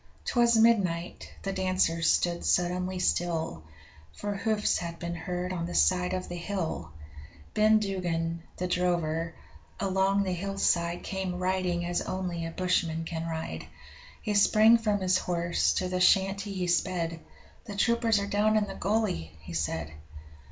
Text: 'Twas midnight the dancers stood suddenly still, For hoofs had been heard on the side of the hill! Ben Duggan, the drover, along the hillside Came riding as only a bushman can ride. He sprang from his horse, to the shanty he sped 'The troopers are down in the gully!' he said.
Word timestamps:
'Twas 0.25 0.57
midnight 0.57 1.31
the 1.43 1.53
dancers 1.53 2.09
stood 2.11 2.43
suddenly 2.43 2.97
still, 2.97 3.61
For 4.13 4.33
hoofs 4.33 4.79
had 4.79 4.97
been 4.97 5.13
heard 5.13 5.53
on 5.53 5.67
the 5.67 5.75
side 5.75 6.15
of 6.15 6.27
the 6.27 6.37
hill! 6.37 6.89
Ben 7.53 7.77
Duggan, 7.77 8.41
the 8.57 8.65
drover, 8.67 9.35
along 9.79 10.23
the 10.23 10.33
hillside 10.33 11.03
Came 11.03 11.37
riding 11.37 11.85
as 11.85 12.01
only 12.01 12.47
a 12.47 12.49
bushman 12.49 13.03
can 13.03 13.27
ride. 13.27 13.67
He 14.23 14.33
sprang 14.33 14.79
from 14.79 15.01
his 15.01 15.19
horse, 15.19 15.71
to 15.73 15.87
the 15.87 15.99
shanty 16.01 16.51
he 16.51 16.65
sped 16.65 17.19
'The 17.65 17.75
troopers 17.75 18.17
are 18.17 18.25
down 18.25 18.57
in 18.57 18.65
the 18.65 18.73
gully!' 18.73 19.37
he 19.41 19.53
said. 19.53 19.91